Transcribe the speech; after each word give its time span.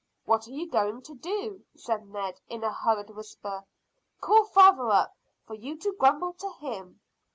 "What 0.25 0.47
are 0.47 0.51
you 0.51 0.67
going 0.67 1.03
to 1.03 1.13
do?" 1.15 1.63
said 1.75 2.07
Ned, 2.09 2.41
in 2.49 2.63
a 2.63 2.73
hurried 2.73 3.11
whisper. 3.11 3.63
"Call 4.19 4.45
father 4.45 4.89
up, 4.89 5.15
for 5.45 5.53
you 5.53 5.77
to 5.77 5.93
grumble 5.99 6.33
to 6.33 6.49
him." 6.59 6.99